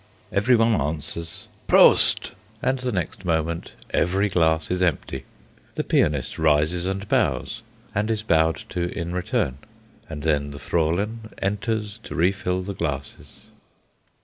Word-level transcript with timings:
Everyone 0.31 0.81
answers 0.81 1.47
"Prosit!" 1.67 2.31
and 2.59 2.79
the 2.79 2.91
next 2.91 3.23
moment 3.23 3.73
every 3.91 4.29
glass 4.29 4.71
is 4.71 4.81
empty. 4.81 5.25
The 5.75 5.83
pianist 5.83 6.39
rises 6.39 6.87
and 6.87 7.07
bows, 7.07 7.61
and 7.93 8.09
is 8.09 8.23
bowed 8.23 8.63
to 8.69 8.89
in 8.97 9.13
return; 9.13 9.59
and 10.09 10.23
then 10.23 10.49
the 10.49 10.57
Fraulein 10.57 11.29
enters 11.39 11.99
to 12.01 12.15
refill 12.15 12.63
the 12.63 12.73
glasses. 12.73 13.41